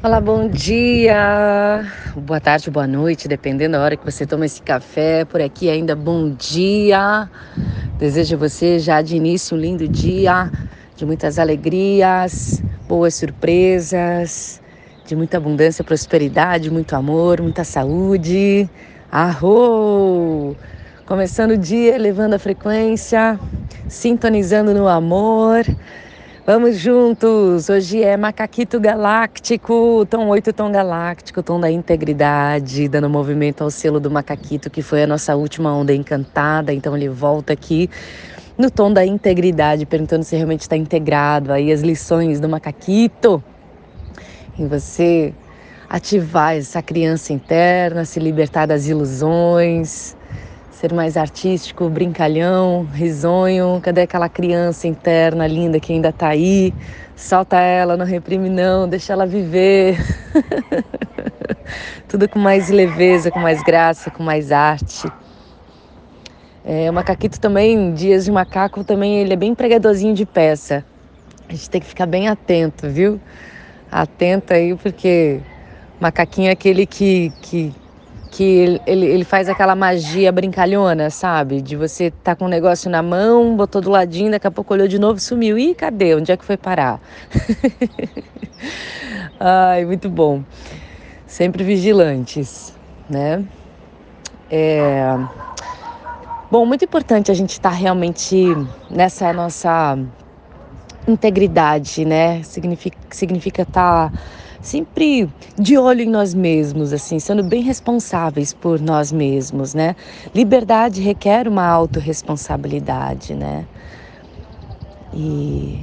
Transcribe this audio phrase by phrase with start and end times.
[0.00, 1.84] Olá, bom dia,
[2.14, 5.24] boa tarde, boa noite, dependendo da hora que você toma esse café.
[5.24, 7.28] Por aqui ainda bom dia.
[7.98, 10.52] Desejo a você já de início um lindo dia,
[10.94, 14.62] de muitas alegrias, boas surpresas,
[15.04, 18.70] de muita abundância, prosperidade, muito amor, muita saúde.
[19.10, 20.54] Arro!
[21.06, 23.36] Começando o dia, elevando a frequência,
[23.88, 25.64] sintonizando no amor
[26.50, 27.68] Vamos juntos!
[27.68, 34.00] Hoje é Macaquito Galáctico, tom 8, tom galáctico, tom da integridade, dando movimento ao selo
[34.00, 36.72] do Macaquito, que foi a nossa última onda encantada.
[36.72, 37.90] Então ele volta aqui
[38.56, 43.44] no tom da integridade, perguntando se realmente está integrado aí as lições do Macaquito.
[44.58, 45.34] Em você
[45.86, 50.16] ativar essa criança interna, se libertar das ilusões,
[50.78, 53.80] ser mais artístico, brincalhão, risonho.
[53.82, 56.72] Cadê aquela criança interna linda que ainda tá aí?
[57.16, 59.98] Solta ela, não reprime não, deixa ela viver.
[62.06, 65.10] Tudo com mais leveza, com mais graça, com mais arte.
[66.64, 70.84] É, o macaquito também, dias de macaco também, ele é bem pregadorzinho de peça.
[71.48, 73.20] A gente tem que ficar bem atento, viu?
[73.90, 75.40] Atento aí, porque
[75.98, 77.74] macaquinho é aquele que, que
[78.30, 81.60] que ele, ele, faz aquela magia brincalhona, sabe?
[81.62, 84.86] De você tá com um negócio na mão, botou do ladinho, daqui a pouco olhou
[84.86, 85.58] de novo, sumiu.
[85.58, 86.14] Ih, cadê?
[86.14, 87.00] Onde é que foi parar?
[89.40, 90.42] Ai, muito bom.
[91.26, 92.74] Sempre vigilantes,
[93.08, 93.44] né?
[94.50, 95.16] É...
[96.50, 98.46] Bom, muito importante a gente estar tá realmente
[98.90, 99.98] nessa nossa
[101.06, 102.42] integridade, né?
[102.42, 104.18] Significa significa estar tá
[104.60, 109.94] sempre de olho em nós mesmos, assim, sendo bem responsáveis por nós mesmos, né?
[110.34, 113.66] Liberdade requer uma autorresponsabilidade, né?
[115.12, 115.80] E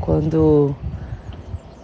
[0.00, 0.74] quando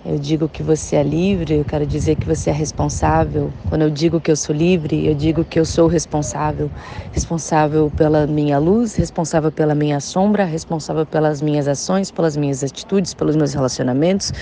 [0.08, 3.52] eu digo que você é livre, eu quero dizer que você é responsável.
[3.64, 6.70] Quando eu digo que eu sou livre, eu digo que eu sou responsável.
[7.10, 13.14] Responsável pela minha luz, responsável pela minha sombra, responsável pelas minhas ações, pelas minhas atitudes,
[13.14, 14.32] pelos meus relacionamentos,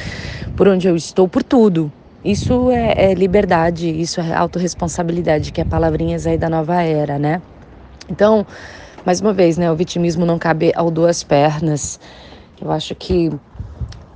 [0.55, 1.91] por onde eu estou, por tudo.
[2.23, 7.43] Isso é, é liberdade, isso é autorresponsabilidade, que é palavrinhas aí da nova era, né?
[8.11, 8.47] Então,
[9.05, 11.99] mais uma vez, né, o vitimismo não cabe ao duas pernas.
[12.61, 13.31] Eu acho que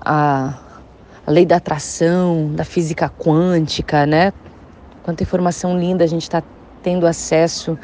[0.05, 0.68] a
[1.29, 4.33] a lei da atração, da física quântica, né?
[5.03, 6.43] Quanta informação linda a gente está
[6.83, 7.79] tendo acesso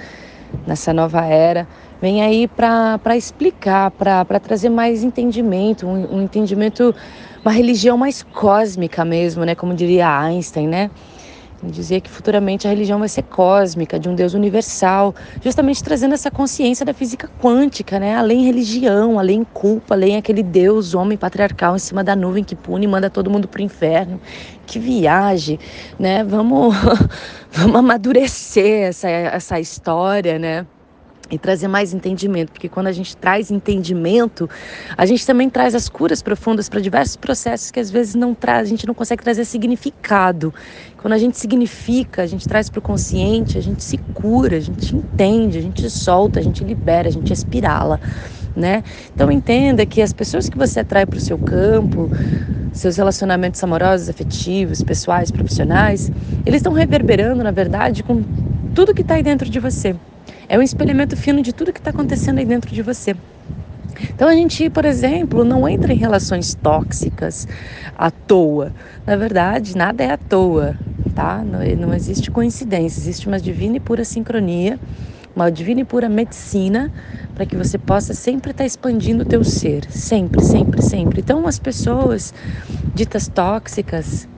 [0.67, 1.69] nessa nova era.
[2.01, 6.95] Vem aí para explicar, para trazer mais entendimento, um, um entendimento,
[7.45, 9.55] uma religião mais cósmica mesmo, né?
[9.55, 10.91] Como diria Einstein, né?
[11.63, 16.31] Dizia que futuramente a religião vai ser cósmica, de um Deus universal, justamente trazendo essa
[16.31, 18.17] consciência da física quântica, né?
[18.17, 22.85] Além religião, além culpa, além aquele Deus, homem patriarcal em cima da nuvem que pune
[22.85, 24.21] e manda todo mundo pro inferno.
[24.67, 25.59] Que viagem,
[25.99, 26.25] né?
[26.25, 26.75] Vamos,
[27.53, 30.67] vamos amadurecer essa, essa história, né?
[31.31, 34.49] E trazer mais entendimento, porque quando a gente traz entendimento,
[34.97, 38.67] a gente também traz as curas profundas para diversos processos que às vezes não traz,
[38.67, 40.53] a gente não consegue trazer significado.
[40.99, 44.61] Quando a gente significa, a gente traz para o consciente, a gente se cura, a
[44.61, 48.01] gente entende, a gente solta, a gente libera, a gente espirala.
[48.57, 48.85] Né?
[49.13, 52.09] Então entenda que as pessoas que você atrai para o seu campo,
[52.73, 56.11] seus relacionamentos amorosos, afetivos, pessoais, profissionais,
[56.47, 58.23] eles estão reverberando, na verdade, com
[58.75, 59.97] tudo que está aí dentro de você.
[60.49, 63.17] É um espelhamento fino de tudo que está acontecendo aí dentro de você.
[64.11, 67.47] Então a gente, por exemplo, não entra em relações tóxicas
[67.97, 68.73] à toa.
[69.07, 70.77] Na verdade, nada é à toa,
[71.15, 71.43] tá?
[71.45, 74.79] Não, não existe coincidência, existe uma divina e pura sincronia,
[75.35, 76.93] uma divina e pura medicina
[77.35, 81.21] para que você possa sempre estar tá expandindo o teu ser, sempre, sempre, sempre.
[81.21, 82.33] Então as pessoas
[82.95, 84.29] ditas tóxicas,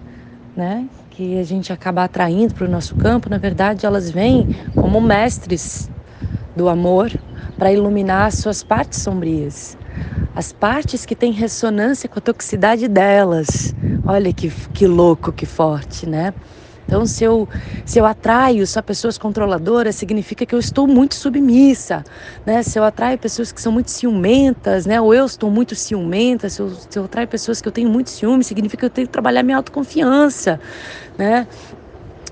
[0.57, 5.01] né, que a gente acaba atraindo para o nosso campo, na verdade, elas vêm como
[5.01, 5.91] mestres
[6.57, 7.13] do amor
[7.59, 9.77] para iluminar as suas partes sombrias,
[10.35, 13.75] as partes que têm ressonância com a toxicidade delas.
[14.07, 16.33] Olha que, que louco, que forte, né?
[16.87, 17.49] Então, se eu,
[17.85, 22.05] se eu atraio só pessoas controladoras, significa que eu estou muito submissa,
[22.47, 22.63] né?
[22.63, 25.01] Se eu atraio pessoas que são muito ciumentas, né?
[25.01, 28.11] Ou eu estou muito ciumenta, se eu, se eu atraio pessoas que eu tenho muito
[28.11, 30.61] ciúme, significa que eu tenho que trabalhar minha autoconfiança,
[31.19, 31.49] né?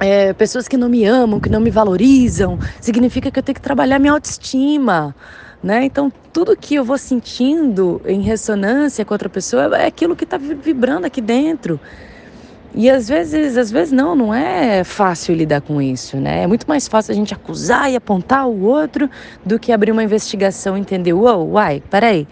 [0.00, 3.62] É, pessoas que não me amam, que não me valorizam, significa que eu tenho que
[3.62, 5.14] trabalhar minha autoestima.
[5.62, 5.84] Né?
[5.84, 10.36] Então, tudo que eu vou sentindo em ressonância com outra pessoa é aquilo que está
[10.36, 11.80] vibrando aqui dentro.
[12.74, 16.42] E às vezes, às vezes não, não é fácil lidar com isso, né?
[16.42, 19.08] É muito mais fácil a gente acusar e apontar o outro
[19.46, 22.26] do que abrir uma investigação e entender, uau, uai, peraí,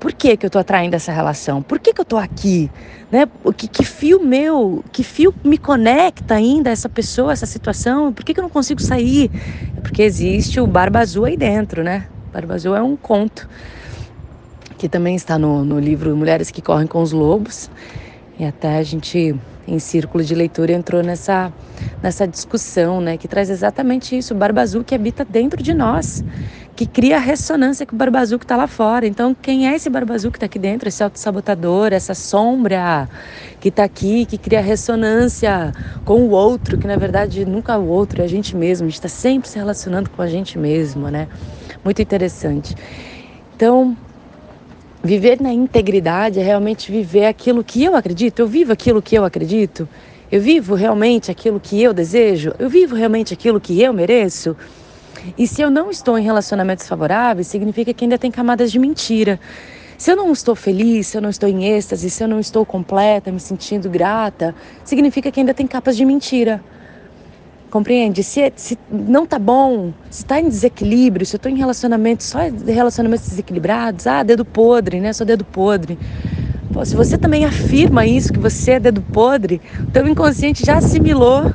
[0.00, 1.60] Por que, que eu estou atraindo essa relação?
[1.60, 2.70] Por que, que eu estou aqui?
[3.12, 3.28] Né?
[3.54, 8.10] Que, que fio meu, que fio me conecta ainda a essa pessoa, essa situação?
[8.10, 9.30] Por que, que eu não consigo sair?
[9.76, 12.06] É porque existe o Barba Azul aí dentro, né?
[12.32, 13.46] Barba Azul é um conto
[14.78, 17.70] que também está no, no livro Mulheres que Correm com os Lobos.
[18.38, 19.36] E até a gente,
[19.68, 21.52] em círculo de leitura, entrou nessa,
[22.02, 23.18] nessa discussão, né?
[23.18, 26.24] Que traz exatamente isso, o Barba Azul que habita dentro de nós
[26.80, 29.06] que cria ressonância com o barba azul que está lá fora.
[29.06, 33.06] Então, quem é esse barba azul que está aqui dentro, esse autossabotador, essa sombra
[33.60, 35.74] que está aqui, que cria ressonância
[36.06, 38.88] com o outro, que na verdade nunca é o outro, é a gente mesmo, a
[38.88, 41.28] gente está sempre se relacionando com a gente mesmo, né?
[41.84, 42.74] Muito interessante.
[43.54, 43.94] Então,
[45.04, 49.26] viver na integridade é realmente viver aquilo que eu acredito, eu vivo aquilo que eu
[49.26, 49.86] acredito.
[50.32, 52.54] Eu vivo realmente aquilo que eu desejo?
[52.58, 54.56] Eu vivo realmente aquilo que eu mereço?
[55.36, 59.38] E se eu não estou em relacionamentos favoráveis, significa que ainda tem camadas de mentira.
[59.96, 62.64] Se eu não estou feliz, se eu não estou em êxtase, se eu não estou
[62.64, 66.62] completa, me sentindo grata, significa que ainda tem capas de mentira.
[67.70, 68.24] Compreende?
[68.24, 72.38] Se, se não tá bom, se está em desequilíbrio, se eu estou em relacionamentos, só
[72.66, 75.12] relacionamentos desequilibrados, ah, dedo podre, né?
[75.12, 75.98] Sou dedo podre.
[76.72, 80.78] Pô, se você também afirma isso, que você é dedo podre, o teu inconsciente já
[80.78, 81.52] assimilou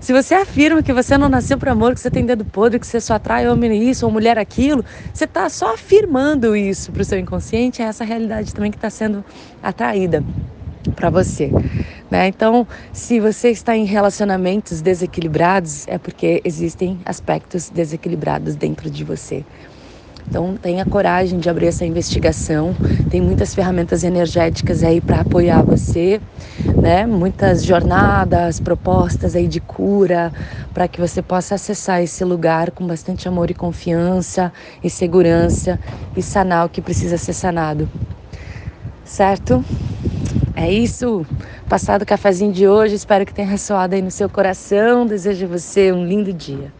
[0.00, 2.86] se você afirma que você não nasceu para amor, que você tem dedo podre, que
[2.86, 7.04] você só atrai homem isso ou mulher aquilo, você está só afirmando isso para o
[7.04, 9.24] seu inconsciente, é essa realidade também que está sendo
[9.62, 10.22] atraída
[10.94, 11.50] para você.
[12.10, 12.28] Né?
[12.28, 19.44] Então, se você está em relacionamentos desequilibrados, é porque existem aspectos desequilibrados dentro de você.
[20.28, 22.74] Então tenha coragem de abrir essa investigação.
[23.10, 26.20] Tem muitas ferramentas energéticas aí para apoiar você,
[26.80, 27.06] né?
[27.06, 30.30] Muitas jornadas, propostas aí de cura
[30.74, 34.52] para que você possa acessar esse lugar com bastante amor e confiança
[34.84, 35.80] e segurança
[36.14, 37.88] e sanar o que precisa ser sanado.
[39.04, 39.64] Certo?
[40.54, 41.24] É isso.
[41.68, 45.06] Passado o cafezinho de hoje, espero que tenha ressoado aí no seu coração.
[45.06, 46.70] Desejo a você um lindo dia.